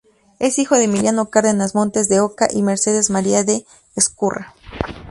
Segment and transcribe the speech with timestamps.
[0.39, 4.55] Es hijo de Emilio Cárdenas Montes de Oca y Mercedes María de Ezcurra.